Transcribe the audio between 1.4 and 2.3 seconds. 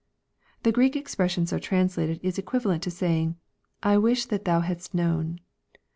so translated